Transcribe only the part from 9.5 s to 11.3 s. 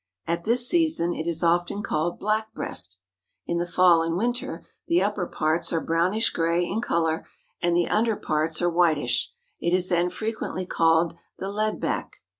It is then frequently called